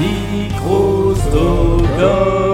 Micro-Stockholm. 0.00 2.49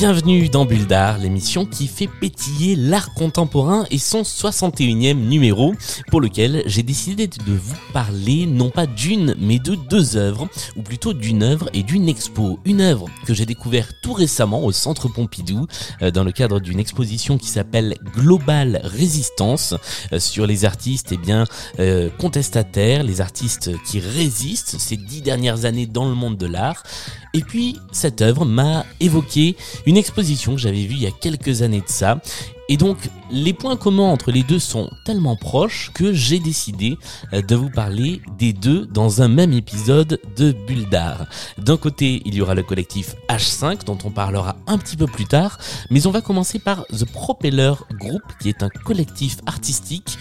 Bienvenue 0.00 0.48
dans 0.48 0.64
Bulle 0.64 0.86
l'émission 1.20 1.66
qui 1.66 1.86
fait 1.86 2.06
pétiller 2.06 2.74
l'art 2.74 3.12
contemporain 3.12 3.84
et 3.90 3.98
son 3.98 4.22
61e 4.22 5.12
numéro, 5.12 5.74
pour 6.08 6.22
lequel 6.22 6.62
j'ai 6.64 6.82
décidé 6.82 7.26
de 7.26 7.52
vous 7.52 7.76
parler 7.92 8.46
non 8.46 8.70
pas 8.70 8.86
d'une, 8.86 9.34
mais 9.38 9.58
de 9.58 9.74
deux 9.74 10.16
œuvres, 10.16 10.48
ou 10.74 10.80
plutôt 10.80 11.12
d'une 11.12 11.42
œuvre 11.42 11.68
et 11.74 11.82
d'une 11.82 12.08
expo. 12.08 12.58
Une 12.64 12.80
œuvre 12.80 13.08
que 13.26 13.34
j'ai 13.34 13.44
découvert 13.44 13.88
tout 14.00 14.14
récemment 14.14 14.64
au 14.64 14.72
Centre 14.72 15.08
Pompidou, 15.08 15.66
euh, 16.00 16.10
dans 16.10 16.24
le 16.24 16.32
cadre 16.32 16.60
d'une 16.60 16.80
exposition 16.80 17.36
qui 17.36 17.48
s'appelle 17.48 17.98
Global 18.14 18.80
Résistance, 18.82 19.74
euh, 20.14 20.18
sur 20.18 20.46
les 20.46 20.64
artistes 20.64 21.10
eh 21.12 21.18
bien, 21.18 21.44
euh, 21.78 22.08
contestataires, 22.18 23.02
les 23.02 23.20
artistes 23.20 23.70
qui 23.84 24.00
résistent 24.00 24.78
ces 24.78 24.96
dix 24.96 25.20
dernières 25.20 25.66
années 25.66 25.86
dans 25.86 26.08
le 26.08 26.14
monde 26.14 26.38
de 26.38 26.46
l'art. 26.46 26.84
Et 27.32 27.42
puis, 27.42 27.76
cette 27.92 28.22
œuvre 28.22 28.44
m'a 28.44 28.84
évoqué 28.98 29.56
une 29.86 29.96
exposition 29.96 30.54
que 30.54 30.60
j'avais 30.60 30.84
vue 30.84 30.94
il 30.94 31.02
y 31.02 31.06
a 31.06 31.12
quelques 31.12 31.62
années 31.62 31.80
de 31.80 31.88
ça. 31.88 32.20
Et 32.68 32.76
donc, 32.76 32.98
les 33.32 33.52
points 33.52 33.76
communs 33.76 34.10
entre 34.10 34.30
les 34.30 34.44
deux 34.44 34.60
sont 34.60 34.88
tellement 35.04 35.34
proches 35.34 35.90
que 35.92 36.12
j'ai 36.12 36.38
décidé 36.38 36.96
euh, 37.32 37.42
de 37.42 37.56
vous 37.56 37.68
parler 37.68 38.22
des 38.38 38.52
deux 38.52 38.86
dans 38.86 39.22
un 39.22 39.28
même 39.28 39.52
épisode 39.52 40.20
de 40.36 40.52
Bulle 40.52 40.88
d'Art. 40.88 41.26
D'un 41.58 41.76
côté, 41.76 42.22
il 42.24 42.34
y 42.34 42.40
aura 42.40 42.54
le 42.54 42.62
collectif 42.62 43.16
H5 43.28 43.84
dont 43.84 43.98
on 44.04 44.10
parlera 44.10 44.54
un 44.68 44.78
petit 44.78 44.96
peu 44.96 45.06
plus 45.06 45.26
tard, 45.26 45.58
mais 45.90 46.06
on 46.06 46.12
va 46.12 46.20
commencer 46.20 46.60
par 46.60 46.86
The 46.86 47.06
Propeller 47.06 47.74
Group 47.98 48.22
qui 48.40 48.48
est 48.48 48.62
un 48.62 48.68
collectif 48.68 49.38
artistique 49.46 50.16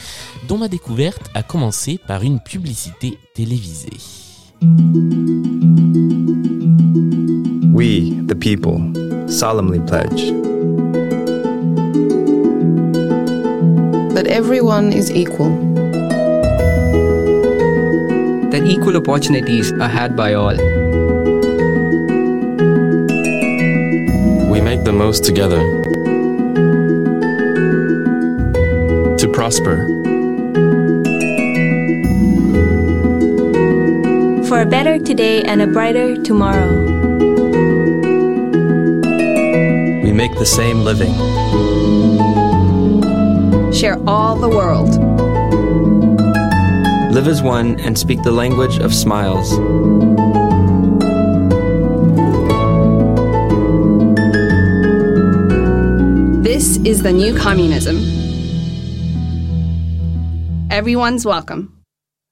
dont 0.48 0.58
ma 0.58 0.70
découverte 0.70 1.30
a 1.36 1.44
commencé 1.44 2.00
par 2.08 2.24
une 2.24 2.40
publicité 2.40 3.20
télévisée. 3.36 3.98
We, 8.00 8.12
the 8.12 8.36
people, 8.36 8.78
solemnly 9.28 9.82
pledge 9.82 10.32
that 14.16 14.26
everyone 14.28 14.94
is 14.94 15.12
equal. 15.12 15.50
that 18.52 18.64
equal 18.66 18.96
opportunities 18.96 19.74
are 19.74 19.90
had 19.90 20.16
by 20.16 20.34
all. 20.34 20.56
We 24.50 24.62
make 24.62 24.86
the 24.86 24.94
most 24.94 25.26
together. 25.26 25.62
To 29.18 29.28
prosper. 29.34 29.78
for 34.50 34.62
a 34.62 34.66
better 34.66 34.98
today 34.98 35.44
and 35.44 35.62
a 35.62 35.68
brighter 35.68 36.16
tomorrow. 36.24 36.99
Make 40.20 40.38
the 40.38 40.46
same 40.46 40.84
living. 40.84 41.14
Share 43.72 43.98
all 44.06 44.36
the 44.36 44.50
world. 44.50 44.90
Live 47.14 47.30
as 47.30 47.42
one 47.42 47.80
and 47.80 47.98
speak 47.98 48.22
the 48.24 48.32
language 48.32 48.80
of 48.80 48.94
smiles. 48.94 49.50
This 56.44 56.80
is 56.84 57.02
the 57.02 57.14
new 57.14 57.34
communism. 57.34 57.96
Everyone's 60.70 61.26
welcome. 61.26 61.70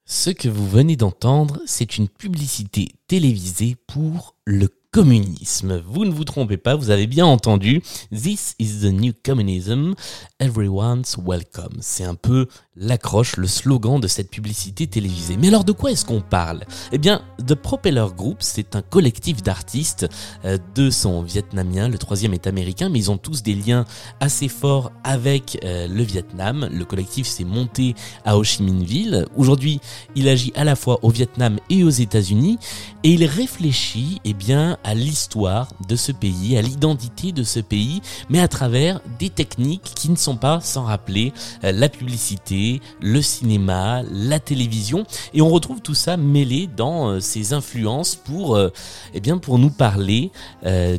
Ce 0.04 0.28
que 0.28 0.50
vous 0.50 0.68
venez 0.68 0.96
d'entendre, 0.96 1.60
c'est 1.64 1.96
une 1.96 2.08
publicité 2.08 2.88
télévisée 3.06 3.76
pour 3.86 4.34
le 4.44 4.68
communisme. 4.90 5.82
Vous 5.86 6.04
ne 6.04 6.10
vous 6.10 6.24
trompez 6.24 6.56
pas, 6.56 6.74
vous 6.74 6.90
avez 6.90 7.06
bien 7.06 7.26
entendu. 7.26 7.82
This 8.10 8.54
is 8.58 8.80
the 8.80 8.92
new 8.92 9.12
communism. 9.24 9.94
Everyone's 10.40 11.18
welcome. 11.22 11.76
C'est 11.80 12.04
un 12.04 12.14
peu 12.14 12.46
l'accroche, 12.74 13.36
le 13.36 13.46
slogan 13.46 14.00
de 14.00 14.06
cette 14.06 14.30
publicité 14.30 14.86
télévisée. 14.86 15.36
Mais 15.36 15.48
alors 15.48 15.64
de 15.64 15.72
quoi 15.72 15.90
est-ce 15.90 16.04
qu'on 16.04 16.22
parle? 16.22 16.64
Eh 16.92 16.98
bien, 16.98 17.22
The 17.46 17.54
Propeller 17.54 18.06
Group, 18.16 18.38
c'est 18.40 18.76
un 18.76 18.82
collectif 18.82 19.42
d'artistes. 19.42 20.06
Euh, 20.44 20.56
deux 20.74 20.90
sont 20.90 21.22
vietnamiens, 21.22 21.88
le 21.88 21.98
troisième 21.98 22.32
est 22.32 22.46
américain, 22.46 22.88
mais 22.88 22.98
ils 22.98 23.10
ont 23.10 23.18
tous 23.18 23.42
des 23.42 23.54
liens 23.54 23.84
assez 24.20 24.48
forts 24.48 24.92
avec 25.04 25.58
euh, 25.64 25.86
le 25.86 26.02
Vietnam. 26.02 26.68
Le 26.72 26.84
collectif 26.84 27.26
s'est 27.26 27.44
monté 27.44 27.94
à 28.24 28.38
Ho 28.38 28.44
Chi 28.44 28.62
Minh 28.62 28.84
Ville. 28.84 29.26
Aujourd'hui, 29.36 29.80
il 30.14 30.28
agit 30.28 30.52
à 30.54 30.64
la 30.64 30.76
fois 30.76 30.98
au 31.02 31.10
Vietnam 31.10 31.58
et 31.68 31.84
aux 31.84 31.90
États-Unis 31.90 32.58
et 33.02 33.10
il 33.12 33.24
réfléchit 33.24 34.20
eh 34.24 34.34
bien 34.34 34.78
à 34.88 34.94
l'histoire 34.94 35.68
de 35.86 35.96
ce 35.96 36.12
pays, 36.12 36.56
à 36.56 36.62
l'identité 36.62 37.32
de 37.32 37.42
ce 37.42 37.60
pays, 37.60 38.00
mais 38.30 38.40
à 38.40 38.48
travers 38.48 39.02
des 39.18 39.28
techniques 39.28 39.82
qui 39.94 40.08
ne 40.08 40.16
sont 40.16 40.36
pas 40.36 40.62
sans 40.62 40.84
rappeler 40.84 41.34
euh, 41.62 41.72
la 41.72 41.90
publicité, 41.90 42.80
le 43.02 43.20
cinéma, 43.20 44.02
la 44.10 44.40
télévision 44.40 45.04
et 45.34 45.42
on 45.42 45.50
retrouve 45.50 45.82
tout 45.82 45.94
ça 45.94 46.16
mêlé 46.16 46.70
dans 46.74 47.08
euh, 47.10 47.20
ses 47.20 47.52
influences 47.52 48.16
pour 48.16 48.56
euh, 48.56 48.70
eh 49.12 49.20
bien 49.20 49.36
pour 49.36 49.58
nous 49.58 49.68
parler 49.70 50.30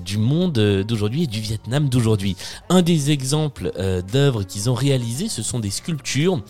du 0.06 0.18
monde 0.18 0.54
d'aujourd'hui 0.88 1.24
et 1.24 1.28
du 1.28 1.40
Vietnam 1.40 1.90
d'aujourd'hui. 1.90 2.36
Un 2.70 2.82
des 2.82 3.12
exemples 3.12 3.72
d'œuvres 4.12 4.44
qu'ils 4.44 4.70
ont 4.70 4.74
réalisées, 4.74 5.30
ce 5.30 5.42
sont 5.44 5.60
des 5.60 5.70
sculptures 5.70 6.42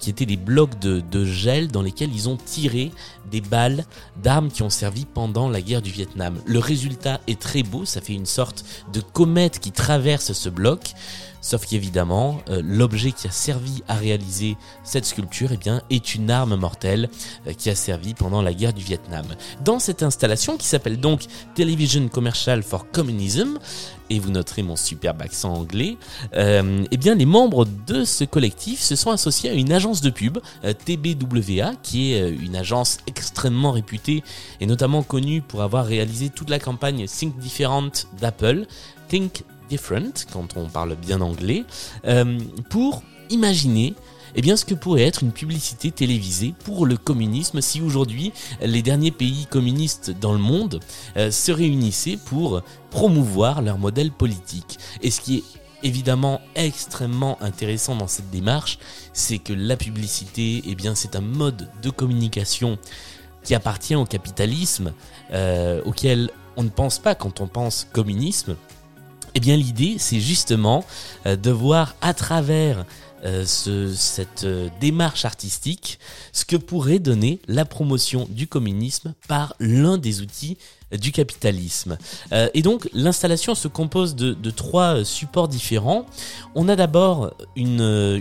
qui 0.00 0.10
étaient 0.10 0.26
des 0.26 0.36
blocs 0.36 0.78
de, 0.78 1.24
gel 1.24 1.68
dans 1.68 1.82
lesquels 1.82 2.10
ils 2.14 2.28
ont 2.28 2.36
tiré 2.36 2.90
des 3.30 3.40
balles 3.40 3.84
d'armes 4.22 4.50
qui 4.50 4.62
ont 4.62 4.70
servi 4.70 5.04
pendant 5.04 5.48
la 5.48 5.60
guerre 5.60 5.82
du 5.82 5.90
Vietnam. 5.90 6.40
Résultat 6.72 7.20
est 7.26 7.38
très 7.38 7.62
beau, 7.62 7.84
ça 7.84 8.00
fait 8.00 8.14
une 8.14 8.26
sorte 8.26 8.64
de 8.94 9.00
comète 9.00 9.58
qui 9.58 9.72
traverse 9.72 10.32
ce 10.32 10.48
bloc. 10.48 10.80
Sauf 11.42 11.66
qu'évidemment, 11.66 12.40
euh, 12.48 12.62
l'objet 12.64 13.10
qui 13.10 13.26
a 13.26 13.30
servi 13.32 13.82
à 13.88 13.96
réaliser 13.96 14.56
cette 14.84 15.04
sculpture 15.04 15.50
eh 15.52 15.94
est 15.94 16.14
une 16.14 16.30
arme 16.30 16.54
mortelle 16.54 17.10
euh, 17.48 17.52
qui 17.52 17.68
a 17.68 17.74
servi 17.74 18.14
pendant 18.14 18.42
la 18.42 18.54
guerre 18.54 18.72
du 18.72 18.84
Vietnam. 18.84 19.26
Dans 19.64 19.80
cette 19.80 20.04
installation 20.04 20.56
qui 20.56 20.66
s'appelle 20.66 21.00
donc 21.00 21.24
Television 21.56 22.08
Commercial 22.08 22.62
for 22.62 22.88
Communism, 22.92 23.58
et 24.08 24.20
vous 24.20 24.30
noterez 24.30 24.62
mon 24.62 24.76
superbe 24.76 25.20
accent 25.22 25.52
anglais, 25.52 25.96
euh, 26.36 26.84
eh 26.90 26.96
bien 26.96 27.16
les 27.16 27.26
membres 27.26 27.66
de 27.86 28.04
ce 28.04 28.22
collectif 28.22 28.80
se 28.80 28.94
sont 28.94 29.10
associés 29.10 29.50
à 29.50 29.54
une 29.54 29.72
agence 29.72 30.00
de 30.00 30.10
pub, 30.10 30.38
TBWA, 30.62 31.72
qui 31.82 32.12
est 32.12 32.30
une 32.30 32.54
agence 32.54 32.98
extrêmement 33.08 33.72
réputée 33.72 34.22
et 34.60 34.66
notamment 34.66 35.02
connue 35.02 35.40
pour 35.40 35.62
avoir 35.62 35.86
réalisé 35.86 36.28
toute 36.28 36.50
la 36.50 36.60
campagne 36.60 37.06
Think 37.06 37.38
Different 37.38 37.90
d'Apple, 38.20 38.66
Think 39.08 39.44
Different, 39.72 40.26
quand 40.30 40.58
on 40.58 40.68
parle 40.68 40.96
bien 40.96 41.22
anglais, 41.22 41.64
euh, 42.04 42.38
pour 42.68 43.02
imaginer 43.30 43.94
eh 44.34 44.42
bien, 44.42 44.54
ce 44.54 44.66
que 44.66 44.74
pourrait 44.74 45.04
être 45.04 45.22
une 45.22 45.32
publicité 45.32 45.90
télévisée 45.90 46.52
pour 46.66 46.84
le 46.84 46.98
communisme 46.98 47.62
si 47.62 47.80
aujourd'hui 47.80 48.34
les 48.60 48.82
derniers 48.82 49.10
pays 49.10 49.46
communistes 49.46 50.10
dans 50.10 50.34
le 50.34 50.38
monde 50.38 50.80
euh, 51.16 51.30
se 51.30 51.52
réunissaient 51.52 52.18
pour 52.22 52.60
promouvoir 52.90 53.62
leur 53.62 53.78
modèle 53.78 54.10
politique. 54.10 54.78
Et 55.00 55.10
ce 55.10 55.22
qui 55.22 55.38
est 55.38 55.44
évidemment 55.82 56.42
extrêmement 56.54 57.38
intéressant 57.40 57.96
dans 57.96 58.08
cette 58.08 58.28
démarche, 58.28 58.78
c'est 59.14 59.38
que 59.38 59.54
la 59.54 59.78
publicité, 59.78 60.62
eh 60.66 60.74
bien, 60.74 60.94
c'est 60.94 61.16
un 61.16 61.22
mode 61.22 61.70
de 61.80 61.88
communication 61.88 62.76
qui 63.42 63.54
appartient 63.54 63.96
au 63.96 64.04
capitalisme, 64.04 64.92
euh, 65.32 65.80
auquel 65.86 66.28
on 66.58 66.62
ne 66.62 66.68
pense 66.68 66.98
pas 66.98 67.14
quand 67.14 67.40
on 67.40 67.46
pense 67.46 67.86
communisme. 67.90 68.54
Eh 69.34 69.40
bien, 69.40 69.56
l'idée, 69.56 69.96
c'est 69.98 70.20
justement 70.20 70.84
euh, 71.26 71.36
de 71.36 71.50
voir 71.50 71.94
à 72.00 72.14
travers 72.14 72.84
euh, 73.24 73.46
ce- 73.46 73.94
cette 73.94 74.44
euh, 74.44 74.68
démarche 74.80 75.24
artistique 75.24 75.98
ce 76.32 76.44
que 76.44 76.56
pourrait 76.56 76.98
donner 76.98 77.40
la 77.46 77.64
promotion 77.64 78.26
du 78.30 78.46
communisme 78.46 79.14
par 79.28 79.54
l'un 79.60 79.96
des 79.96 80.20
outils 80.20 80.58
du 80.90 81.10
capitalisme. 81.10 81.96
Et 82.52 82.60
donc 82.60 82.86
l'installation 82.92 83.54
se 83.54 83.66
compose 83.66 84.14
de, 84.14 84.50
trois 84.50 85.06
supports 85.06 85.48
différents. 85.48 86.04
On 86.54 86.68
a 86.68 86.76
d'abord 86.76 87.32
une, 87.56 87.80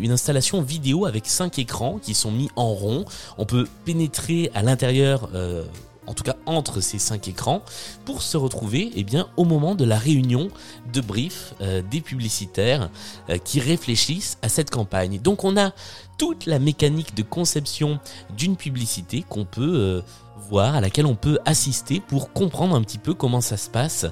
installation 0.10 0.62
vidéo 0.62 1.06
avec 1.06 1.28
cinq 1.28 1.60
écrans 1.60 2.00
qui 2.02 2.14
sont 2.14 2.32
mis 2.32 2.48
en 2.56 2.70
rond. 2.74 3.04
On 3.38 3.46
peut 3.46 3.68
pénétrer 3.84 4.52
à 4.54 4.62
l'intérieur 4.62 5.28
en 6.08 6.14
tout 6.14 6.24
cas 6.24 6.36
entre 6.46 6.82
ces 6.82 7.00
cinq 7.00 7.28
écrans, 7.28 7.62
pour 8.06 8.22
se 8.22 8.38
retrouver 8.38 8.92
eh 8.96 9.04
bien, 9.04 9.30
au 9.38 9.44
moment 9.44 9.76
de 9.76 9.86
la 9.86 9.98
réunion 9.98 10.50
de 10.94 11.02
brief 11.02 11.54
euh, 11.62 11.82
des 11.90 12.02
publicitaires 12.02 12.90
euh, 13.30 13.38
qui 13.38 13.60
réfléchissent 13.60 14.38
à 14.42 14.50
cette 14.50 14.70
campagne. 14.70 15.20
Donc 15.20 15.44
on 15.44 15.58
a 15.58 15.72
toute 16.18 16.46
la 16.46 16.60
mécanique 16.60 17.16
de 17.16 17.24
conception 17.24 18.00
d'une 18.38 18.56
publicité 18.56 19.24
qu'on 19.28 19.46
peut 19.46 19.74
euh, 19.76 20.02
voir, 20.50 20.76
à 20.76 20.82
laquelle 20.82 21.06
on 21.06 21.16
peut 21.16 21.40
assister 21.46 22.00
pour 22.00 22.34
comprendre 22.34 22.76
un 22.76 22.82
petit 22.82 22.98
peu 22.98 23.14
comment 23.14 23.42
ça 23.42 23.58
se 23.58 23.70
passe. 23.70 24.06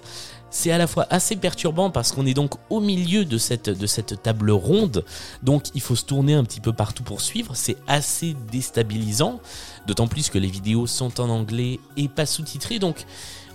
C'est 0.52 0.72
à 0.72 0.78
la 0.78 0.88
fois 0.88 1.06
assez 1.10 1.36
perturbant 1.36 1.92
parce 1.92 2.12
qu'on 2.12 2.26
est 2.26 2.34
donc 2.34 2.54
au 2.70 2.80
milieu 2.80 3.24
de 3.24 3.38
cette, 3.38 4.24
table 4.24 4.52
ronde, 4.52 5.06
donc 5.44 5.66
il 5.76 5.82
faut 5.82 5.96
se 5.96 6.06
tourner 6.06 6.34
un 6.34 6.44
petit 6.44 6.60
peu 6.60 6.74
partout 6.74 7.04
pour 7.04 7.22
suivre, 7.22 7.56
c'est 7.56 7.78
assez 7.88 8.36
déstabilisant, 8.52 9.40
d'autant 9.86 10.08
plus 10.08 10.30
que 10.30 10.40
les 10.40 10.48
vidéos 10.48 10.88
sont 10.88 11.22
en 11.22 11.30
anglais 11.30 11.80
et 11.98 12.08
pas 12.08 12.26
sous-titrées, 12.26 12.80
donc 12.80 13.06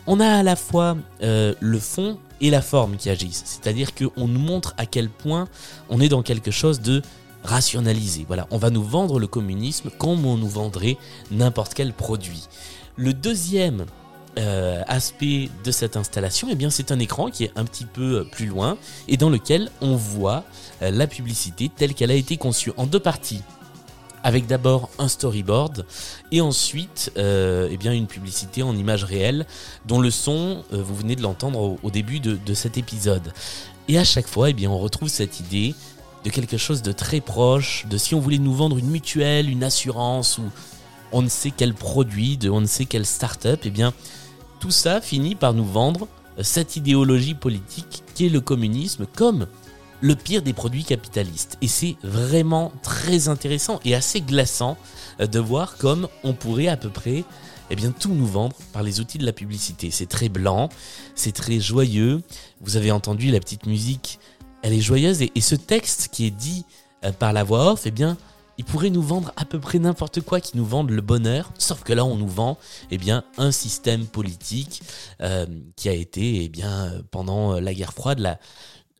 on 0.06 0.20
a 0.20 0.28
à 0.28 0.42
la 0.44 0.54
fois 0.54 0.96
euh, 1.22 1.54
le 1.58 1.78
fond 1.80 2.18
et 2.40 2.50
la 2.50 2.62
forme 2.62 2.96
qui 2.96 3.10
agissent, 3.10 3.42
c'est-à-dire 3.44 3.92
qu'on 3.94 4.28
nous 4.28 4.40
montre 4.40 4.74
à 4.76 4.86
quel 4.86 5.08
point 5.08 5.48
on 5.88 6.00
est 6.00 6.08
dans 6.08 6.22
quelque 6.22 6.52
chose 6.52 6.80
de 6.80 7.02
rationalisé. 7.44 8.24
Voilà, 8.26 8.46
on 8.50 8.58
va 8.58 8.70
nous 8.70 8.82
vendre 8.82 9.20
le 9.20 9.26
communisme 9.26 9.90
comme 9.98 10.26
on 10.26 10.36
nous 10.36 10.48
vendrait 10.48 10.96
n'importe 11.30 11.74
quel 11.74 11.92
produit. 11.92 12.48
Le 12.96 13.12
deuxième 13.12 13.84
euh, 14.38 14.82
aspect 14.88 15.50
de 15.62 15.70
cette 15.70 15.96
installation, 15.96 16.48
eh 16.50 16.70
c'est 16.70 16.90
un 16.90 16.98
écran 16.98 17.30
qui 17.30 17.44
est 17.44 17.52
un 17.54 17.64
petit 17.64 17.84
peu 17.84 18.26
plus 18.32 18.46
loin 18.46 18.76
et 19.06 19.16
dans 19.16 19.30
lequel 19.30 19.70
on 19.80 19.94
voit 19.94 20.44
euh, 20.82 20.90
la 20.90 21.06
publicité 21.06 21.70
telle 21.74 21.94
qu'elle 21.94 22.10
a 22.10 22.14
été 22.14 22.36
conçue 22.36 22.72
en 22.76 22.86
deux 22.86 23.00
parties. 23.00 23.42
Avec 24.26 24.46
d'abord 24.46 24.88
un 24.98 25.08
storyboard 25.08 25.84
et 26.32 26.40
ensuite 26.40 27.12
euh, 27.18 27.68
eh 27.70 27.76
bien 27.76 27.92
une 27.92 28.06
publicité 28.06 28.62
en 28.62 28.74
image 28.74 29.04
réelle 29.04 29.44
dont 29.84 30.00
le 30.00 30.10
son, 30.10 30.64
euh, 30.72 30.82
vous 30.82 30.94
venez 30.94 31.14
de 31.14 31.20
l'entendre 31.20 31.76
au, 31.82 31.90
début 31.90 32.20
de, 32.20 32.36
de 32.36 32.54
cet 32.54 32.78
épisode. 32.78 33.34
Et 33.86 33.98
à 33.98 34.04
chaque 34.04 34.26
fois, 34.26 34.50
eh 34.50 34.54
bien, 34.54 34.70
on 34.70 34.78
retrouve 34.78 35.08
cette 35.08 35.40
idée 35.40 35.74
de 36.24 36.30
quelque 36.30 36.56
chose 36.56 36.82
de 36.82 36.92
très 36.92 37.20
proche, 37.20 37.86
de 37.88 37.98
si 37.98 38.14
on 38.14 38.20
voulait 38.20 38.38
nous 38.38 38.54
vendre 38.54 38.78
une 38.78 38.88
mutuelle, 38.88 39.50
une 39.50 39.62
assurance 39.62 40.38
ou 40.38 40.44
on 41.12 41.22
ne 41.22 41.28
sait 41.28 41.52
quel 41.56 41.74
produit, 41.74 42.36
de 42.36 42.50
on 42.50 42.60
ne 42.60 42.66
sait 42.66 42.86
quelle 42.86 43.06
start-up, 43.06 43.60
eh 43.64 43.70
bien, 43.70 43.92
tout 44.58 44.70
ça 44.70 45.00
finit 45.00 45.34
par 45.34 45.52
nous 45.52 45.64
vendre 45.64 46.08
cette 46.40 46.76
idéologie 46.76 47.34
politique 47.34 48.02
qui 48.14 48.26
est 48.26 48.30
le 48.30 48.40
communisme 48.40 49.06
comme 49.14 49.46
le 50.00 50.16
pire 50.16 50.42
des 50.42 50.52
produits 50.52 50.84
capitalistes. 50.84 51.56
Et 51.62 51.68
c'est 51.68 51.96
vraiment 52.02 52.72
très 52.82 53.28
intéressant 53.28 53.80
et 53.84 53.94
assez 53.94 54.20
glaçant 54.20 54.76
euh, 55.20 55.26
de 55.26 55.38
voir 55.38 55.76
comme 55.76 56.08
on 56.24 56.32
pourrait 56.32 56.68
à 56.68 56.76
peu 56.76 56.90
près 56.90 57.24
eh 57.70 57.76
bien, 57.76 57.92
tout 57.92 58.12
nous 58.12 58.26
vendre 58.26 58.56
par 58.72 58.82
les 58.82 59.00
outils 59.00 59.18
de 59.18 59.24
la 59.24 59.32
publicité. 59.32 59.90
C'est 59.90 60.06
très 60.06 60.28
blanc, 60.28 60.68
c'est 61.14 61.32
très 61.32 61.60
joyeux. 61.60 62.22
Vous 62.60 62.76
avez 62.76 62.90
entendu 62.90 63.30
la 63.30 63.40
petite 63.40 63.66
musique, 63.66 64.18
elle 64.64 64.72
est 64.72 64.80
joyeuse. 64.80 65.20
Et, 65.22 65.40
ce 65.40 65.54
texte 65.54 66.08
qui 66.10 66.26
est 66.26 66.30
dit 66.30 66.64
euh, 67.04 67.12
par 67.12 67.32
la 67.32 67.44
voix 67.44 67.72
off, 67.72 67.82
eh 67.84 67.90
bien, 67.90 68.16
il 68.56 68.64
pourrait 68.64 68.88
nous 68.90 69.02
vendre 69.02 69.30
à 69.36 69.44
peu 69.44 69.60
près 69.60 69.78
n'importe 69.78 70.22
quoi 70.22 70.40
qui 70.40 70.56
nous 70.56 70.64
vende 70.64 70.90
le 70.90 71.02
bonheur, 71.02 71.52
sauf 71.58 71.82
que 71.82 71.92
là 71.92 72.04
on 72.04 72.16
nous 72.16 72.28
vend 72.28 72.56
eh 72.92 72.98
bien 72.98 73.24
un 73.36 73.50
système 73.50 74.06
politique 74.06 74.80
euh, 75.20 75.44
qui 75.76 75.88
a 75.88 75.92
été 75.92 76.44
eh 76.44 76.48
bien 76.48 76.92
pendant 77.10 77.58
la 77.58 77.74
guerre 77.74 77.92
froide 77.92 78.20
la 78.20 78.38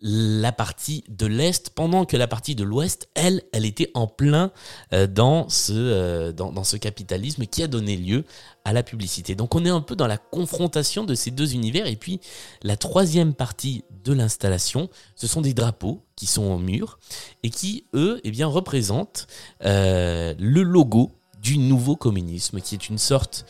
la 0.07 0.53
partie 0.53 1.03
de 1.09 1.25
l'Est, 1.25 1.71
pendant 1.71 2.05
que 2.05 2.19
la 2.19 2.29
partie 2.29 2.55
de 2.55 2.63
l'Ouest, 2.63 3.09
elle, 3.15 3.43
elle 3.53 3.65
était 3.65 3.91
en 3.95 4.07
plein 4.07 4.53
euh, 4.93 5.07
dans, 5.07 5.49
ce, 5.49 5.73
euh, 5.73 6.31
dans, 6.31 6.53
dans, 6.53 6.63
ce 6.63 6.77
capitalisme 6.77 7.47
qui 7.47 7.63
a 7.63 7.69
donné 7.69 7.97
lieu 7.97 8.25
à 8.67 8.75
la 8.75 8.83
publicité. 8.83 9.35
Donc 9.35 9.55
on 9.55 9.65
est 9.65 9.71
un 9.71 9.81
peu 9.81 9.97
dans 9.97 10.07
la 10.07 10.19
confrontation 10.19 11.05
de 11.05 11.15
ces 11.15 11.31
deux 11.31 11.55
univers. 11.55 11.87
Et 11.87 11.97
puis 11.97 12.21
la 12.63 12.77
troisième 12.77 13.33
partie 13.33 13.83
de 14.05 14.13
l'installation, 14.13 14.91
ce 15.17 15.27
sont 15.27 15.41
des 15.41 15.55
drapeaux 15.55 16.05
qui 16.17 16.27
sont 16.27 16.45
au 16.45 16.59
mur 16.59 16.99
et 17.43 17.49
qui, 17.49 17.87
eux, 17.95 18.21
eh 18.25 18.31
bien, 18.31 18.47
représentent 18.47 19.27
euh, 19.65 20.35
le 20.39 20.63
logo 20.63 21.13
du 21.41 21.57
nouveau 21.57 21.97
communisme, 21.97 22.61
qui 22.61 22.75
est 22.75 22.91
une 22.91 22.99
sorte 22.99 23.47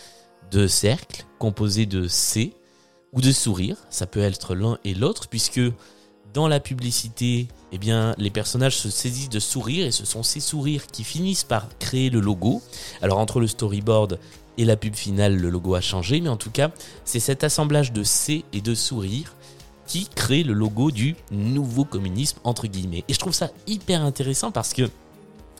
de 0.52 0.68
cercle 0.68 1.26
composé 1.40 1.84
de 1.86 2.06
C 2.06 2.54
ou 3.12 3.20
de 3.20 3.32
sourire. 3.32 3.76
Ça 3.90 4.06
peut 4.06 4.20
être 4.20 4.54
l'un 4.54 4.78
et 4.84 4.94
l'autre, 4.94 5.26
puisque 5.28 5.60
dans 6.34 6.48
la 6.48 6.58
publicité, 6.58 7.46
eh 7.72 7.78
bien, 7.78 8.14
les 8.18 8.28
personnages 8.28 8.76
se 8.76 8.90
saisissent 8.90 9.30
de 9.30 9.38
sourires 9.38 9.86
et 9.86 9.92
ce 9.92 10.04
sont 10.04 10.24
ces 10.24 10.40
sourires 10.40 10.88
qui 10.88 11.04
finissent 11.04 11.44
par 11.44 11.68
créer 11.78 12.10
le 12.10 12.20
logo. 12.20 12.60
Alors 13.00 13.18
entre 13.18 13.40
le 13.40 13.46
storyboard 13.46 14.18
et 14.58 14.64
la 14.64 14.76
pub 14.76 14.96
finale, 14.96 15.36
le 15.36 15.48
logo 15.48 15.76
a 15.76 15.80
changé, 15.80 16.20
mais 16.20 16.28
en 16.28 16.36
tout 16.36 16.50
cas, 16.50 16.72
c'est 17.04 17.20
cet 17.20 17.44
assemblage 17.44 17.92
de 17.92 18.02
C 18.02 18.44
et 18.52 18.60
de 18.60 18.74
sourires 18.74 19.34
qui 19.86 20.08
crée 20.08 20.42
le 20.42 20.54
logo 20.54 20.90
du 20.90 21.14
nouveau 21.30 21.84
communisme 21.84 22.38
entre 22.42 22.66
guillemets. 22.66 23.04
Et 23.06 23.14
je 23.14 23.18
trouve 23.18 23.34
ça 23.34 23.50
hyper 23.68 24.02
intéressant 24.02 24.50
parce 24.50 24.72
que, 24.72 24.90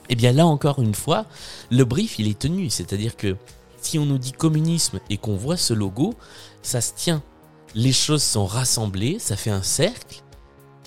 eh 0.09 0.15
bien 0.15 0.33
là 0.33 0.45
encore 0.45 0.81
une 0.81 0.95
fois, 0.95 1.25
le 1.71 1.85
brief 1.85 2.19
il 2.19 2.27
est 2.27 2.37
tenu, 2.37 2.69
c'est-à-dire 2.69 3.15
que 3.15 3.37
si 3.81 3.97
on 3.97 4.05
nous 4.05 4.17
dit 4.17 4.33
communisme 4.33 4.99
et 5.09 5.17
qu'on 5.17 5.37
voit 5.37 5.57
ce 5.57 5.73
logo, 5.73 6.15
ça 6.63 6.81
se 6.81 6.91
tient. 6.93 7.23
Les 7.75 7.93
choses 7.93 8.23
sont 8.23 8.45
rassemblées, 8.45 9.19
ça 9.19 9.35
fait 9.35 9.51
un 9.51 9.61
cercle 9.61 10.23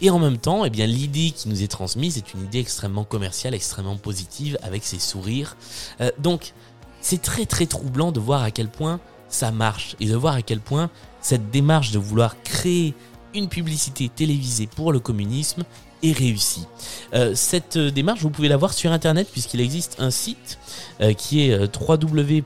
et 0.00 0.10
en 0.10 0.18
même 0.18 0.38
temps, 0.38 0.64
eh 0.64 0.70
bien, 0.70 0.86
l'idée 0.86 1.30
qui 1.30 1.48
nous 1.48 1.62
est 1.62 1.68
transmise 1.68 2.18
est 2.18 2.32
une 2.34 2.44
idée 2.44 2.60
extrêmement 2.60 3.04
commerciale, 3.04 3.54
extrêmement 3.54 3.96
positive, 3.96 4.58
avec 4.62 4.84
ses 4.84 4.98
sourires. 4.98 5.56
Euh, 6.00 6.10
donc, 6.18 6.52
c'est 7.00 7.22
très 7.22 7.46
très 7.46 7.66
troublant 7.66 8.12
de 8.12 8.20
voir 8.20 8.42
à 8.42 8.50
quel 8.50 8.68
point 8.68 9.00
ça 9.28 9.50
marche 9.50 9.96
et 10.00 10.06
de 10.06 10.16
voir 10.16 10.34
à 10.34 10.42
quel 10.42 10.60
point 10.60 10.90
cette 11.20 11.50
démarche 11.50 11.90
de 11.90 11.98
vouloir 11.98 12.40
créer 12.42 12.94
une 13.34 13.48
publicité 13.48 14.08
télévisée 14.08 14.66
pour 14.66 14.92
le 14.92 15.00
communisme 15.00 15.64
est 16.02 16.12
réussie. 16.12 16.64
Euh, 17.12 17.34
cette 17.34 17.76
démarche, 17.76 18.20
vous 18.20 18.30
pouvez 18.30 18.48
la 18.48 18.56
voir 18.56 18.72
sur 18.72 18.92
internet 18.92 19.28
puisqu'il 19.30 19.60
existe 19.60 19.96
un 19.98 20.10
site 20.10 20.58
euh, 21.00 21.12
qui 21.12 21.42
est 21.42 21.58
www 21.76 22.42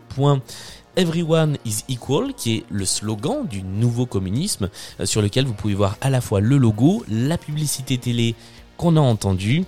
Everyone 0.95 1.57
is 1.65 1.85
equal, 1.89 2.35
qui 2.35 2.57
est 2.57 2.65
le 2.71 2.85
slogan 2.85 3.47
du 3.47 3.63
nouveau 3.63 4.05
communisme, 4.05 4.69
euh, 5.01 5.07
sur 5.07 5.23
lequel 5.23 5.47
vous 5.47 5.55
pouvez 5.55 5.75
voir 5.75 5.97
à 6.03 6.11
la 6.11 6.21
fois 6.21 6.41
le 6.41 6.59
logo, 6.59 7.03
la 7.09 7.39
publicité 7.39 7.97
télé 7.97 8.35
qu'on 8.77 8.97
a 8.97 9.01
entendue, 9.01 9.65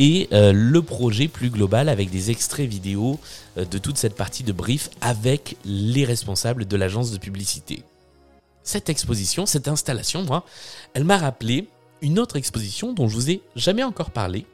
et 0.00 0.28
euh, 0.32 0.52
le 0.52 0.82
projet 0.82 1.28
plus 1.28 1.50
global 1.50 1.88
avec 1.88 2.10
des 2.10 2.32
extraits 2.32 2.68
vidéo 2.68 3.20
euh, 3.56 3.64
de 3.64 3.78
toute 3.78 3.98
cette 3.98 4.16
partie 4.16 4.42
de 4.42 4.52
brief 4.52 4.90
avec 5.00 5.56
les 5.64 6.04
responsables 6.04 6.64
de 6.64 6.76
l'agence 6.76 7.12
de 7.12 7.18
publicité. 7.18 7.84
Cette 8.64 8.88
exposition, 8.88 9.46
cette 9.46 9.68
installation, 9.68 10.24
moi, 10.24 10.44
elle 10.94 11.04
m'a 11.04 11.18
rappelé 11.18 11.68
une 12.02 12.18
autre 12.18 12.34
exposition 12.34 12.92
dont 12.92 13.08
je 13.08 13.14
vous 13.14 13.30
ai 13.30 13.42
jamais 13.54 13.84
encore 13.84 14.10
parlé, 14.10 14.44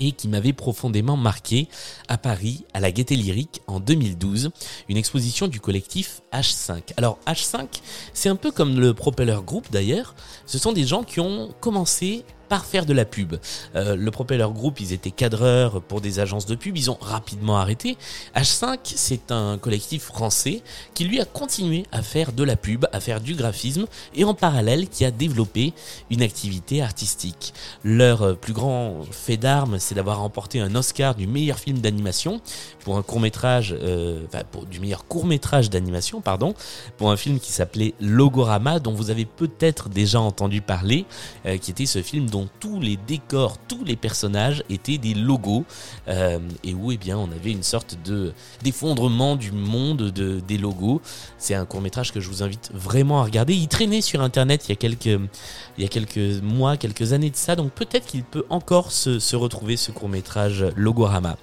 et 0.00 0.12
qui 0.12 0.28
m'avait 0.28 0.52
profondément 0.52 1.16
marqué 1.16 1.68
à 2.08 2.18
Paris, 2.18 2.64
à 2.74 2.80
la 2.80 2.90
Gaîté 2.92 3.16
Lyrique 3.16 3.62
en 3.66 3.80
2012, 3.80 4.50
une 4.88 4.96
exposition 4.96 5.48
du 5.48 5.60
collectif 5.60 6.22
H5. 6.32 6.92
Alors 6.96 7.18
H5, 7.26 7.66
c'est 8.12 8.28
un 8.28 8.36
peu 8.36 8.50
comme 8.50 8.78
le 8.78 8.94
Propeller 8.94 9.38
Group 9.44 9.66
d'ailleurs, 9.70 10.14
ce 10.46 10.58
sont 10.58 10.72
des 10.72 10.84
gens 10.84 11.02
qui 11.02 11.20
ont 11.20 11.50
commencé 11.60 12.24
par 12.48 12.64
faire 12.64 12.86
de 12.86 12.92
la 12.92 13.04
pub. 13.04 13.36
Euh, 13.74 13.96
le 13.96 14.10
Propeller 14.10 14.46
Group, 14.52 14.80
ils 14.80 14.92
étaient 14.92 15.10
cadreurs 15.10 15.82
pour 15.82 16.00
des 16.00 16.20
agences 16.20 16.46
de 16.46 16.54
pub, 16.54 16.76
ils 16.76 16.90
ont 16.90 16.98
rapidement 17.00 17.58
arrêté. 17.58 17.96
H5, 18.34 18.78
c'est 18.84 19.32
un 19.32 19.58
collectif 19.58 20.04
français 20.04 20.62
qui 20.94 21.04
lui 21.04 21.20
a 21.20 21.24
continué 21.24 21.84
à 21.92 22.02
faire 22.02 22.32
de 22.32 22.44
la 22.44 22.56
pub, 22.56 22.86
à 22.92 23.00
faire 23.00 23.20
du 23.20 23.34
graphisme 23.34 23.86
et 24.14 24.24
en 24.24 24.34
parallèle 24.34 24.88
qui 24.88 25.04
a 25.04 25.10
développé 25.10 25.72
une 26.10 26.22
activité 26.22 26.82
artistique. 26.82 27.52
Leur 27.84 28.36
plus 28.36 28.52
grand 28.52 29.02
fait 29.10 29.36
d'armes, 29.36 29.78
c'est 29.78 29.94
d'avoir 29.94 30.20
remporté 30.20 30.60
un 30.60 30.74
Oscar 30.74 31.14
du 31.14 31.26
meilleur 31.26 31.58
film 31.58 31.78
d'animation 31.78 32.40
pour 32.80 32.96
un 32.96 33.02
court 33.02 33.20
métrage, 33.20 33.74
euh, 33.80 34.24
enfin 34.26 34.42
du 34.70 34.80
meilleur 34.80 35.06
court 35.06 35.26
métrage 35.26 35.70
d'animation, 35.70 36.20
pardon, 36.20 36.54
pour 36.96 37.10
un 37.10 37.16
film 37.16 37.40
qui 37.40 37.52
s'appelait 37.52 37.94
Logorama, 38.00 38.78
dont 38.78 38.92
vous 38.92 39.10
avez 39.10 39.24
peut-être 39.24 39.88
déjà 39.88 40.20
entendu 40.20 40.60
parler, 40.60 41.04
euh, 41.46 41.58
qui 41.58 41.70
était 41.70 41.86
ce 41.86 42.02
film 42.02 42.28
dont 42.28 42.35
tous 42.60 42.80
les 42.80 42.96
décors, 42.96 43.56
tous 43.68 43.84
les 43.84 43.96
personnages 43.96 44.62
étaient 44.68 44.98
des 44.98 45.14
logos 45.14 45.64
euh, 46.08 46.38
et 46.62 46.74
où 46.74 46.92
eh 46.92 47.14
on 47.14 47.30
avait 47.30 47.52
une 47.52 47.62
sorte 47.62 47.96
de 48.04 48.32
d'effondrement 48.62 49.36
du 49.36 49.52
monde 49.52 50.10
de, 50.10 50.40
des 50.40 50.58
logos. 50.58 51.00
C'est 51.38 51.54
un 51.54 51.64
court 51.64 51.80
métrage 51.80 52.12
que 52.12 52.20
je 52.20 52.28
vous 52.28 52.42
invite 52.42 52.70
vraiment 52.74 53.20
à 53.20 53.24
regarder. 53.24 53.54
Il 53.54 53.68
traînait 53.68 54.00
sur 54.00 54.20
internet 54.20 54.66
il 54.66 54.72
y 54.72 55.84
a 55.84 55.88
quelques 55.88 56.42
mois, 56.42 56.76
quelques 56.76 57.12
années 57.12 57.30
de 57.30 57.36
ça, 57.36 57.56
donc 57.56 57.72
peut-être 57.72 58.06
qu'il 58.06 58.24
peut 58.24 58.44
encore 58.50 58.92
se, 58.92 59.18
se 59.18 59.36
retrouver 59.36 59.76
ce 59.76 59.90
court 59.92 60.08
métrage 60.08 60.64
Logorama. 60.76 61.36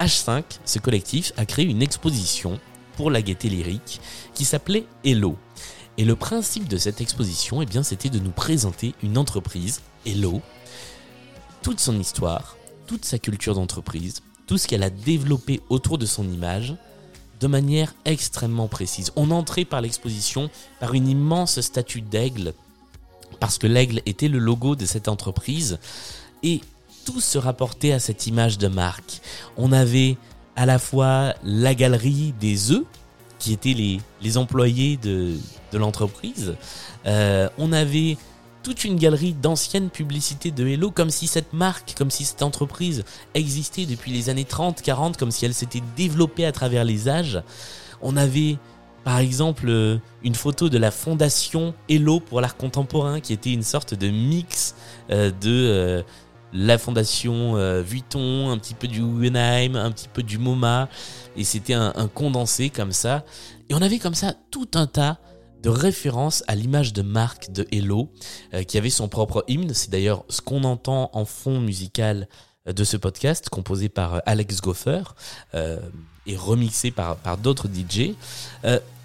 H5, 0.00 0.44
ce 0.64 0.78
collectif, 0.78 1.32
a 1.36 1.44
créé 1.44 1.64
une 1.64 1.82
exposition 1.82 2.60
pour 2.96 3.10
la 3.10 3.22
gaieté 3.22 3.48
lyrique 3.48 4.00
qui 4.34 4.44
s'appelait 4.44 4.84
Hello. 5.04 5.36
Et 5.98 6.04
le 6.04 6.14
principe 6.14 6.68
de 6.68 6.76
cette 6.76 7.00
exposition, 7.00 7.60
eh 7.60 7.66
bien, 7.66 7.82
c'était 7.82 8.08
de 8.08 8.20
nous 8.20 8.30
présenter 8.30 8.94
une 9.02 9.18
entreprise, 9.18 9.82
Hello, 10.10 10.40
toute 11.60 11.80
son 11.80 12.00
histoire, 12.00 12.56
toute 12.86 13.04
sa 13.04 13.18
culture 13.18 13.54
d'entreprise, 13.54 14.22
tout 14.46 14.56
ce 14.56 14.66
qu'elle 14.66 14.82
a 14.82 14.88
développé 14.88 15.60
autour 15.68 15.98
de 15.98 16.06
son 16.06 16.26
image, 16.32 16.74
de 17.40 17.46
manière 17.46 17.92
extrêmement 18.06 18.68
précise. 18.68 19.12
On 19.16 19.30
entrait 19.30 19.66
par 19.66 19.82
l'exposition 19.82 20.48
par 20.80 20.94
une 20.94 21.08
immense 21.08 21.60
statue 21.60 22.00
d'aigle, 22.00 22.54
parce 23.38 23.58
que 23.58 23.66
l'aigle 23.66 24.00
était 24.06 24.28
le 24.28 24.38
logo 24.38 24.76
de 24.76 24.86
cette 24.86 25.08
entreprise, 25.08 25.78
et 26.42 26.62
tout 27.04 27.20
se 27.20 27.36
rapportait 27.36 27.92
à 27.92 28.00
cette 28.00 28.26
image 28.26 28.56
de 28.56 28.68
marque. 28.68 29.20
On 29.58 29.72
avait 29.72 30.16
à 30.56 30.64
la 30.64 30.78
fois 30.78 31.34
la 31.44 31.74
galerie 31.74 32.32
des 32.40 32.70
œufs, 32.70 32.86
qui 33.38 33.52
étaient 33.52 33.74
les, 33.74 34.00
les 34.22 34.38
employés 34.38 34.96
de, 34.96 35.36
de 35.70 35.76
l'entreprise, 35.76 36.56
Euh, 37.06 37.48
on 37.58 37.72
avait 37.72 38.18
toute 38.62 38.84
une 38.84 38.96
galerie 38.96 39.32
d'anciennes 39.32 39.90
publicités 39.90 40.50
de 40.50 40.66
Hello, 40.66 40.90
comme 40.90 41.10
si 41.10 41.26
cette 41.26 41.52
marque, 41.52 41.94
comme 41.96 42.10
si 42.10 42.24
cette 42.24 42.42
entreprise 42.42 43.04
existait 43.34 43.86
depuis 43.86 44.12
les 44.12 44.28
années 44.28 44.44
30, 44.44 44.82
40, 44.82 45.16
comme 45.16 45.30
si 45.30 45.44
elle 45.44 45.54
s'était 45.54 45.82
développée 45.96 46.44
à 46.44 46.52
travers 46.52 46.84
les 46.84 47.08
âges. 47.08 47.42
On 48.02 48.16
avait 48.16 48.58
par 49.04 49.18
exemple 49.18 49.68
euh, 49.68 49.98
une 50.22 50.34
photo 50.34 50.68
de 50.68 50.76
la 50.76 50.90
fondation 50.90 51.74
Hello 51.88 52.20
pour 52.20 52.40
l'art 52.40 52.56
contemporain, 52.56 53.20
qui 53.20 53.32
était 53.32 53.52
une 53.52 53.62
sorte 53.62 53.94
de 53.94 54.08
mix 54.08 54.74
euh, 55.10 55.30
de 55.30 55.48
euh, 55.48 56.02
la 56.52 56.78
fondation 56.78 57.54
Vuitton, 57.82 58.50
un 58.50 58.56
petit 58.56 58.72
peu 58.72 58.88
du 58.88 59.00
Guggenheim, 59.02 59.76
un 59.76 59.90
petit 59.90 60.08
peu 60.08 60.22
du 60.22 60.38
MoMA, 60.38 60.88
et 61.36 61.44
c'était 61.44 61.74
un, 61.74 61.92
un 61.94 62.08
condensé 62.08 62.70
comme 62.70 62.92
ça. 62.92 63.24
Et 63.68 63.74
on 63.74 63.82
avait 63.82 63.98
comme 63.98 64.14
ça 64.14 64.34
tout 64.50 64.68
un 64.74 64.86
tas 64.86 65.18
de 65.62 65.68
références 65.68 66.44
à 66.46 66.54
l'image 66.54 66.92
de 66.92 67.02
marque 67.02 67.50
de 67.50 67.66
Hello, 67.72 68.10
euh, 68.54 68.62
qui 68.62 68.78
avait 68.78 68.90
son 68.90 69.08
propre 69.08 69.44
hymne. 69.48 69.74
C'est 69.74 69.90
d'ailleurs 69.90 70.24
ce 70.28 70.40
qu'on 70.40 70.64
entend 70.64 71.10
en 71.12 71.24
fond 71.24 71.60
musical 71.60 72.28
euh, 72.66 72.72
de 72.72 72.84
ce 72.84 72.96
podcast, 72.96 73.48
composé 73.48 73.88
par 73.88 74.14
euh, 74.14 74.20
Alex 74.26 74.60
Goffer 74.60 75.02
et 76.26 76.36
remixé 76.36 76.90
par, 76.90 77.16
d'autres 77.38 77.68
DJ. 77.68 78.14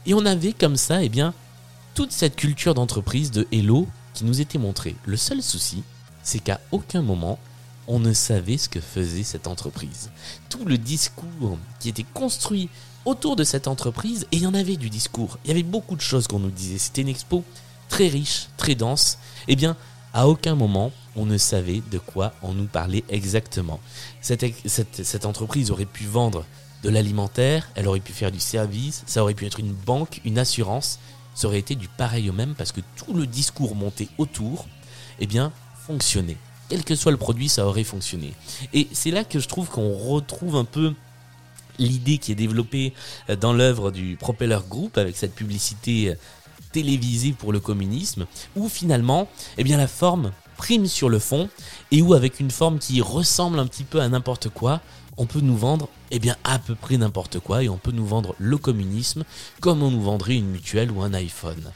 Et 0.05 0.13
on 0.13 0.25
avait 0.25 0.51
comme 0.51 0.75
ça, 0.75 1.01
eh 1.01 1.07
bien, 1.07 1.33
toute 1.95 2.11
cette 2.11 2.35
culture 2.35 2.73
d'entreprise 2.73 3.31
de 3.31 3.47
Hello 3.53 3.87
qui 4.13 4.25
nous 4.25 4.41
était 4.41 4.57
montrée. 4.57 4.95
Le 5.05 5.15
seul 5.15 5.41
souci, 5.41 5.83
c'est 6.21 6.39
qu'à 6.39 6.59
aucun 6.71 7.01
moment, 7.01 7.39
on 7.87 7.99
ne 7.99 8.11
savait 8.11 8.57
ce 8.57 8.67
que 8.67 8.81
faisait 8.81 9.23
cette 9.23 9.47
entreprise. 9.47 10.09
Tout 10.49 10.65
le 10.65 10.77
discours 10.77 11.57
qui 11.79 11.87
était 11.87 12.05
construit 12.13 12.69
autour 13.05 13.35
de 13.35 13.43
cette 13.43 13.67
entreprise, 13.67 14.27
et 14.31 14.37
il 14.37 14.43
y 14.43 14.47
en 14.47 14.53
avait 14.53 14.77
du 14.77 14.89
discours, 14.89 15.37
il 15.43 15.49
y 15.49 15.51
avait 15.51 15.63
beaucoup 15.63 15.95
de 15.95 16.01
choses 16.01 16.27
qu'on 16.27 16.39
nous 16.39 16.51
disait. 16.51 16.77
C'était 16.77 17.01
une 17.01 17.09
expo 17.09 17.43
très 17.89 18.07
riche, 18.07 18.47
très 18.57 18.75
dense. 18.75 19.17
Eh 19.47 19.55
bien, 19.55 19.75
à 20.13 20.27
aucun 20.27 20.55
moment, 20.55 20.91
on 21.15 21.25
ne 21.25 21.37
savait 21.37 21.81
de 21.91 21.97
quoi 21.97 22.33
on 22.41 22.53
nous 22.53 22.65
parlait 22.65 23.03
exactement. 23.09 23.79
Cette, 24.21 24.45
cette, 24.65 25.03
cette 25.03 25.25
entreprise 25.25 25.71
aurait 25.71 25.85
pu 25.85 26.05
vendre 26.05 26.45
de 26.83 26.89
l'alimentaire, 26.89 27.69
elle 27.75 27.87
aurait 27.87 27.99
pu 27.99 28.13
faire 28.13 28.31
du 28.31 28.39
service, 28.39 29.03
ça 29.05 29.23
aurait 29.23 29.33
pu 29.33 29.45
être 29.45 29.59
une 29.59 29.73
banque, 29.73 30.21
une 30.25 30.37
assurance, 30.37 30.99
ça 31.33 31.47
aurait 31.47 31.59
été 31.59 31.75
du 31.75 31.87
pareil 31.87 32.29
au 32.29 32.33
même 32.33 32.55
parce 32.55 32.71
que 32.71 32.81
tout 32.95 33.13
le 33.13 33.25
discours 33.25 33.75
monté 33.75 34.09
autour, 34.17 34.67
eh 35.19 35.25
bien, 35.25 35.51
fonctionnait. 35.87 36.37
Quel 36.69 36.83
que 36.83 36.95
soit 36.95 37.11
le 37.11 37.17
produit, 37.17 37.49
ça 37.49 37.65
aurait 37.65 37.83
fonctionné. 37.83 38.33
Et 38.73 38.87
c'est 38.91 39.11
là 39.11 39.23
que 39.23 39.39
je 39.39 39.47
trouve 39.47 39.69
qu'on 39.69 39.93
retrouve 39.93 40.55
un 40.55 40.65
peu 40.65 40.93
l'idée 41.79 42.17
qui 42.17 42.31
est 42.31 42.35
développée 42.35 42.93
euh, 43.29 43.35
dans 43.35 43.53
l'œuvre 43.53 43.91
du 43.91 44.15
Propeller 44.15 44.59
Group 44.69 44.97
avec 44.97 45.15
cette 45.15 45.35
publicité 45.35 46.09
euh, 46.09 46.15
télévisée 46.71 47.33
pour 47.33 47.53
le 47.53 47.59
communisme, 47.59 48.25
où 48.55 48.67
finalement, 48.67 49.27
eh 49.57 49.63
bien, 49.63 49.77
la 49.77 49.87
forme 49.87 50.31
prime 50.57 50.87
sur 50.87 51.09
le 51.09 51.19
fond 51.19 51.49
et 51.91 52.01
où 52.01 52.13
avec 52.13 52.39
une 52.39 52.51
forme 52.51 52.79
qui 52.79 53.01
ressemble 53.01 53.59
un 53.59 53.67
petit 53.67 53.83
peu 53.83 54.01
à 54.01 54.09
n'importe 54.09 54.49
quoi, 54.49 54.81
on 55.17 55.25
peut 55.25 55.41
nous 55.41 55.57
vendre 55.57 55.89
eh 56.11 56.19
bien 56.19 56.35
à 56.43 56.59
peu 56.59 56.75
près 56.75 56.97
n'importe 56.97 57.39
quoi 57.39 57.63
et 57.63 57.69
on 57.69 57.77
peut 57.77 57.91
nous 57.91 58.05
vendre 58.05 58.35
le 58.39 58.57
communisme 58.57 59.23
comme 59.61 59.83
on 59.83 59.91
nous 59.91 60.01
vendrait 60.01 60.35
une 60.35 60.49
mutuelle 60.49 60.91
ou 60.91 61.01
un 61.01 61.13
iPhone. 61.13 61.71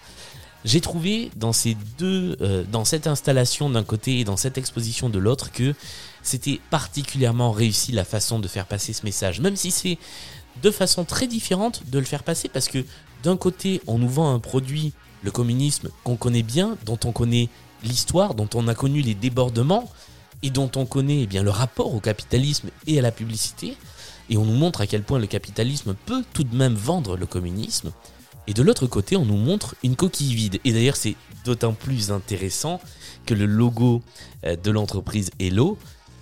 J'ai 0.65 0.81
trouvé 0.81 1.31
dans 1.35 1.53
ces 1.53 1.77
deux, 1.97 2.35
euh, 2.41 2.63
dans 2.69 2.83
cette 2.83 3.07
installation 3.07 3.69
d'un 3.69 3.83
côté 3.83 4.19
et 4.19 4.23
dans 4.23 4.37
cette 4.37 4.57
exposition 4.57 5.09
de 5.09 5.19
l'autre 5.19 5.51
que 5.51 5.73
c'était 6.27 6.59
particulièrement 6.69 7.51
réussi 7.51 7.91
la 7.91 8.03
façon 8.03 8.39
de 8.39 8.47
faire 8.47 8.65
passer 8.65 8.93
ce 8.93 9.05
message, 9.05 9.39
même 9.39 9.55
si 9.55 9.71
c'est 9.71 9.97
de 10.61 10.71
façon 10.71 11.05
très 11.05 11.27
différente 11.27 11.83
de 11.89 11.99
le 11.99 12.05
faire 12.05 12.23
passer 12.23 12.49
parce 12.49 12.67
que 12.67 12.83
d'un 13.23 13.37
côté 13.37 13.81
on 13.87 13.97
nous 13.97 14.09
vend 14.09 14.33
un 14.33 14.39
produit, 14.39 14.93
le 15.23 15.31
communisme 15.31 15.89
qu'on 16.03 16.17
connaît 16.17 16.43
bien, 16.43 16.77
dont 16.85 16.99
on 17.05 17.11
connaît 17.11 17.49
l'histoire, 17.83 18.33
dont 18.35 18.49
on 18.55 18.67
a 18.67 18.75
connu 18.75 19.01
les 19.01 19.15
débordements 19.15 19.89
et 20.43 20.49
dont 20.49 20.69
on 20.75 20.85
connaît 20.85 21.21
eh 21.21 21.27
bien 21.27 21.43
le 21.43 21.49
rapport 21.49 21.95
au 21.95 21.99
capitalisme 21.99 22.69
et 22.85 22.99
à 22.99 23.01
la 23.01 23.11
publicité, 23.11 23.77
et 24.29 24.37
on 24.37 24.45
nous 24.45 24.57
montre 24.57 24.81
à 24.81 24.87
quel 24.87 25.03
point 25.03 25.19
le 25.19 25.27
capitalisme 25.27 25.95
peut 26.05 26.23
tout 26.33 26.43
de 26.43 26.55
même 26.55 26.75
vendre 26.75 27.15
le 27.15 27.25
communisme. 27.25 27.91
Et 28.47 28.53
de 28.53 28.61
l'autre 28.61 28.87
côté, 28.87 29.15
on 29.17 29.25
nous 29.25 29.37
montre 29.37 29.75
une 29.83 29.95
coquille 29.95 30.33
vide. 30.33 30.59
Et 30.63 30.71
d'ailleurs, 30.71 30.95
c'est 30.95 31.15
d'autant 31.43 31.73
plus 31.73 32.11
intéressant 32.11 32.79
que 33.25 33.33
le 33.33 33.45
logo 33.45 34.01
euh, 34.45 34.55
de 34.55 34.71
l'entreprise 34.71 35.31
Hello 35.39 35.77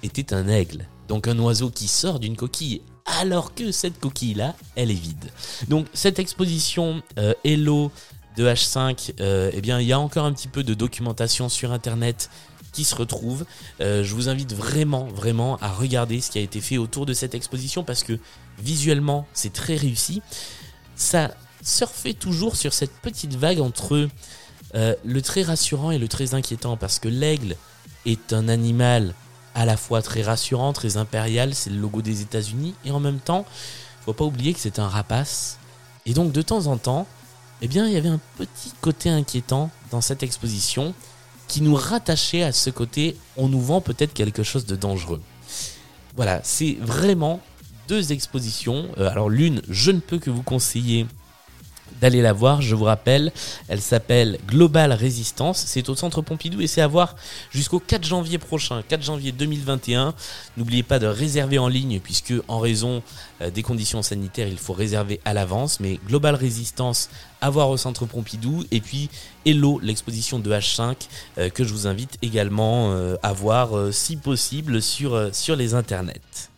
était 0.05 0.33
un 0.33 0.47
aigle. 0.47 0.87
Donc 1.07 1.27
un 1.27 1.37
oiseau 1.39 1.69
qui 1.69 1.87
sort 1.87 2.19
d'une 2.19 2.35
coquille 2.35 2.81
alors 3.05 3.53
que 3.53 3.71
cette 3.71 3.99
coquille-là, 3.99 4.55
elle 4.75 4.91
est 4.91 4.95
vide. 4.95 5.31
Donc 5.67 5.85
cette 5.93 6.19
exposition 6.19 7.03
euh, 7.19 7.33
Hello 7.43 7.91
de 8.37 8.45
H5, 8.45 9.13
euh, 9.19 9.51
eh 9.53 9.61
bien 9.61 9.79
il 9.79 9.87
y 9.87 9.93
a 9.93 9.99
encore 9.99 10.25
un 10.25 10.33
petit 10.33 10.47
peu 10.47 10.63
de 10.63 10.73
documentation 10.73 11.47
sur 11.47 11.71
Internet 11.71 12.29
qui 12.73 12.83
se 12.83 12.95
retrouve. 12.95 13.45
Euh, 13.79 14.03
je 14.03 14.13
vous 14.15 14.27
invite 14.27 14.53
vraiment, 14.53 15.05
vraiment 15.05 15.57
à 15.57 15.69
regarder 15.69 16.19
ce 16.19 16.31
qui 16.31 16.39
a 16.39 16.41
été 16.41 16.59
fait 16.59 16.77
autour 16.77 17.05
de 17.05 17.13
cette 17.13 17.35
exposition 17.35 17.83
parce 17.83 18.03
que 18.03 18.19
visuellement, 18.59 19.27
c'est 19.33 19.53
très 19.53 19.75
réussi. 19.75 20.21
Ça 20.95 21.31
surfait 21.61 22.13
toujours 22.13 22.55
sur 22.55 22.73
cette 22.73 22.91
petite 23.01 23.35
vague 23.35 23.61
entre 23.61 24.07
le 24.73 25.21
très 25.21 25.41
rassurant 25.41 25.91
et 25.91 25.97
le 25.97 26.09
très 26.09 26.33
inquiétant 26.33 26.75
parce 26.75 26.99
que 26.99 27.07
l'aigle 27.07 27.55
est 28.05 28.33
un 28.33 28.49
animal 28.49 29.13
à 29.55 29.65
la 29.65 29.77
fois 29.77 30.01
très 30.01 30.21
rassurant, 30.21 30.73
très 30.73 30.97
impérial, 30.97 31.55
c'est 31.55 31.69
le 31.69 31.77
logo 31.77 32.01
des 32.01 32.21
États-Unis 32.21 32.75
et 32.83 32.91
en 32.91 32.99
même 32.99 33.19
temps, 33.19 33.45
faut 34.05 34.13
pas 34.13 34.25
oublier 34.25 34.53
que 34.53 34.59
c'est 34.59 34.79
un 34.79 34.87
rapace. 34.87 35.57
Et 36.05 36.13
donc 36.13 36.31
de 36.31 36.41
temps 36.41 36.67
en 36.67 36.77
temps, 36.77 37.07
eh 37.61 37.67
bien, 37.67 37.87
il 37.87 37.93
y 37.93 37.97
avait 37.97 38.09
un 38.09 38.19
petit 38.37 38.73
côté 38.81 39.09
inquiétant 39.09 39.71
dans 39.89 40.01
cette 40.01 40.21
exposition 40.21 40.93
qui 41.47 41.61
nous 41.61 41.75
rattachait 41.75 42.43
à 42.43 42.51
ce 42.51 42.69
côté 42.69 43.17
on 43.37 43.47
nous 43.47 43.61
vend 43.61 43.81
peut-être 43.81 44.13
quelque 44.13 44.43
chose 44.43 44.65
de 44.65 44.75
dangereux. 44.75 45.21
Voilà, 46.15 46.41
c'est 46.43 46.77
vraiment 46.81 47.39
deux 47.87 48.11
expositions. 48.11 48.89
Euh, 48.97 49.09
alors 49.09 49.29
l'une, 49.29 49.61
je 49.69 49.91
ne 49.91 49.99
peux 49.99 50.19
que 50.19 50.29
vous 50.29 50.43
conseiller 50.43 51.07
d'aller 52.01 52.21
la 52.21 52.33
voir, 52.33 52.61
je 52.61 52.75
vous 52.75 52.83
rappelle, 52.83 53.31
elle 53.67 53.81
s'appelle 53.81 54.37
Global 54.47 54.91
Résistance, 54.93 55.63
c'est 55.65 55.89
au 55.89 55.95
centre 55.95 56.21
Pompidou 56.21 56.61
et 56.61 56.67
c'est 56.67 56.81
à 56.81 56.87
voir 56.87 57.15
jusqu'au 57.51 57.79
4 57.79 58.03
janvier 58.03 58.37
prochain, 58.37 58.83
4 58.87 59.01
janvier 59.01 59.31
2021. 59.31 60.13
N'oubliez 60.57 60.83
pas 60.83 60.99
de 60.99 61.07
réserver 61.07 61.57
en 61.57 61.67
ligne 61.67 61.99
puisque 61.99 62.33
en 62.47 62.59
raison 62.59 63.01
euh, 63.41 63.49
des 63.49 63.63
conditions 63.63 64.01
sanitaires, 64.01 64.47
il 64.47 64.57
faut 64.57 64.73
réserver 64.73 65.19
à 65.25 65.33
l'avance, 65.33 65.79
mais 65.79 65.99
Global 66.07 66.35
Résistance 66.35 67.09
à 67.41 67.49
voir 67.49 67.69
au 67.69 67.77
centre 67.77 68.05
Pompidou 68.05 68.63
et 68.71 68.81
puis 68.81 69.09
Hello, 69.45 69.79
l'exposition 69.81 70.39
de 70.39 70.51
H5 70.51 70.95
euh, 71.37 71.49
que 71.49 71.63
je 71.63 71.71
vous 71.71 71.87
invite 71.87 72.17
également 72.21 72.91
euh, 72.91 73.15
à 73.23 73.33
voir 73.33 73.93
si 73.93 74.17
possible 74.17 74.81
sur 74.81 75.55
les 75.55 75.73
internets. 75.73 76.49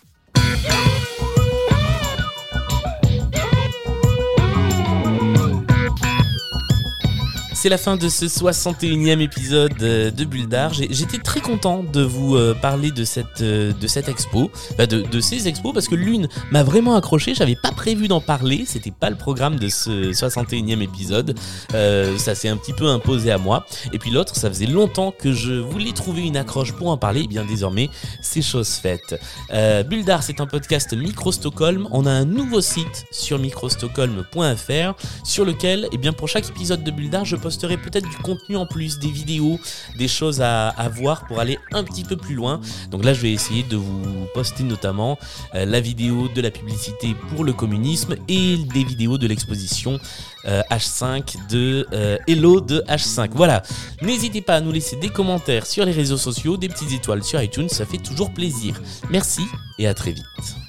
C'est 7.67 7.71
la 7.71 7.77
fin 7.77 7.97
de 7.97 8.07
ce 8.07 8.27
61e 8.27 9.19
épisode 9.19 9.73
euh, 9.81 10.09
de 10.09 10.23
Bulle 10.23 10.47
J'étais 10.89 11.17
très 11.17 11.41
content 11.41 11.83
de 11.83 12.01
vous 12.01 12.37
euh, 12.37 12.53
parler 12.53 12.91
de 12.91 13.03
cette, 13.03 13.41
euh, 13.41 13.73
de 13.73 13.87
cette 13.87 14.07
expo, 14.07 14.49
de, 14.79 15.01
de 15.01 15.19
ces 15.19 15.49
expos, 15.49 15.73
parce 15.73 15.89
que 15.89 15.95
l'une 15.95 16.29
m'a 16.49 16.63
vraiment 16.63 16.95
accroché. 16.95 17.35
J'avais 17.35 17.57
pas 17.57 17.73
prévu 17.73 18.07
d'en 18.07 18.21
parler, 18.21 18.63
c'était 18.65 18.93
pas 18.97 19.09
le 19.09 19.17
programme 19.17 19.57
de 19.57 19.67
ce 19.67 20.13
61e 20.13 20.81
épisode. 20.81 21.37
Ça 21.73 22.35
s'est 22.35 22.47
un 22.47 22.55
petit 22.55 22.71
peu 22.71 22.87
imposé 22.87 23.31
à 23.31 23.37
moi. 23.37 23.65
Et 23.91 23.99
puis 23.99 24.11
l'autre, 24.11 24.37
ça 24.37 24.47
faisait 24.47 24.65
longtemps 24.65 25.11
que 25.11 25.33
je 25.33 25.51
voulais 25.55 25.91
trouver 25.91 26.21
une 26.21 26.37
accroche 26.37 26.71
pour 26.71 26.87
en 26.87 26.95
parler. 26.95 27.23
Et 27.23 27.27
bien 27.27 27.43
désormais, 27.43 27.89
c'est 28.21 28.41
chose 28.41 28.69
faite. 28.69 29.19
Euh, 29.51 29.83
c'est 30.21 30.39
un 30.39 30.45
podcast 30.45 30.93
Micro 30.93 31.33
Stockholm. 31.33 31.85
On 31.91 32.05
a 32.05 32.11
un 32.11 32.23
nouveau 32.23 32.61
site 32.61 33.03
sur 33.11 33.39
microstockholm.fr 33.39 34.93
sur 35.25 35.43
lequel, 35.43 35.89
et 35.91 35.97
bien 35.97 36.13
pour 36.13 36.29
chaque 36.29 36.47
épisode 36.47 36.85
de 36.85 36.91
Bulle 36.91 37.09
je 37.25 37.35
posterai 37.57 37.77
peut-être 37.77 38.07
du 38.07 38.17
contenu 38.17 38.55
en 38.55 38.67
plus, 38.67 38.99
des 38.99 39.09
vidéos, 39.09 39.59
des 39.97 40.07
choses 40.07 40.41
à, 40.41 40.73
voir 40.93 41.25
pour 41.25 41.39
aller 41.39 41.57
un 41.71 41.83
petit 41.83 42.03
peu 42.03 42.15
plus 42.15 42.35
loin. 42.35 42.61
Donc 42.91 43.03
là, 43.03 43.13
je 43.15 43.21
vais 43.21 43.31
essayer 43.31 43.63
de 43.63 43.75
vous 43.75 44.27
poster 44.35 44.63
notamment 44.63 45.17
euh, 45.55 45.65
la 45.65 45.79
vidéo 45.79 46.27
de 46.35 46.41
la 46.41 46.51
publicité 46.51 47.15
pour 47.29 47.43
le 47.43 47.53
communisme 47.53 48.15
et 48.27 48.57
des 48.57 48.83
vidéos 48.83 49.17
de 49.17 49.25
l'exposition 49.25 49.99
euh, 50.45 50.61
H5 50.69 51.47
de 51.49 51.87
euh, 51.93 52.17
Hello 52.27 52.61
de 52.61 52.83
H5. 52.87 53.31
Voilà. 53.33 53.63
N'hésitez 54.03 54.41
pas 54.41 54.55
à 54.55 54.61
nous 54.61 54.71
laisser 54.71 54.95
des 54.95 55.09
commentaires 55.09 55.65
sur 55.65 55.83
les 55.83 55.91
réseaux 55.91 56.17
sociaux, 56.17 56.57
des 56.57 56.69
petites 56.69 56.91
étoiles 56.91 57.23
sur 57.23 57.41
iTunes, 57.41 57.69
ça 57.69 57.85
fait 57.85 57.97
toujours 57.97 58.31
plaisir. 58.33 58.79
Merci 59.09 59.41
et 59.79 59.87
à 59.87 59.95
très 59.95 60.11
vite. 60.11 60.66